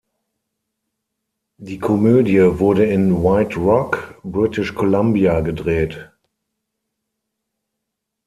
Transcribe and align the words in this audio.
Die 1.59 1.77
Komödie 1.77 2.57
wurde 2.57 2.85
in 2.85 3.21
White 3.23 3.59
Rock, 3.59 4.19
British 4.23 4.73
Columbia 4.73 5.41
gedreht. 5.41 6.09